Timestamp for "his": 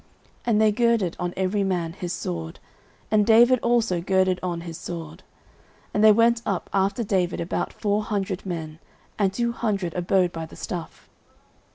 1.93-2.11, 4.61-4.75